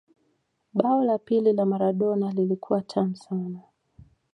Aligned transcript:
bao 0.73 1.03
la 1.03 1.17
pili 1.17 1.53
la 1.53 1.65
Maradona 1.65 2.31
lilikuwa 2.31 2.81
tamu 2.81 3.15
sana 3.15 3.59